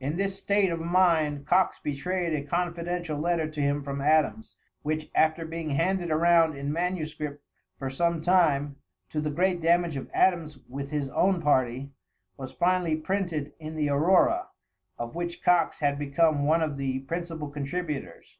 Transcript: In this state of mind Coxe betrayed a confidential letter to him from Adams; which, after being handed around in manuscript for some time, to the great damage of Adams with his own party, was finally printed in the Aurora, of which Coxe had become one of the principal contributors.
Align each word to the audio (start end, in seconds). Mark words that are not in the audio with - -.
In 0.00 0.16
this 0.16 0.36
state 0.36 0.70
of 0.70 0.80
mind 0.80 1.46
Coxe 1.46 1.78
betrayed 1.78 2.34
a 2.34 2.42
confidential 2.42 3.16
letter 3.16 3.48
to 3.48 3.60
him 3.60 3.84
from 3.84 4.00
Adams; 4.00 4.56
which, 4.82 5.08
after 5.14 5.44
being 5.46 5.70
handed 5.70 6.10
around 6.10 6.56
in 6.56 6.72
manuscript 6.72 7.44
for 7.78 7.88
some 7.88 8.20
time, 8.20 8.74
to 9.10 9.20
the 9.20 9.30
great 9.30 9.60
damage 9.60 9.96
of 9.96 10.10
Adams 10.12 10.58
with 10.68 10.90
his 10.90 11.10
own 11.10 11.40
party, 11.40 11.92
was 12.36 12.50
finally 12.50 12.96
printed 12.96 13.52
in 13.60 13.76
the 13.76 13.88
Aurora, 13.88 14.48
of 14.98 15.14
which 15.14 15.44
Coxe 15.44 15.78
had 15.78 15.96
become 15.96 16.44
one 16.44 16.60
of 16.60 16.76
the 16.76 16.98
principal 17.02 17.48
contributors. 17.48 18.36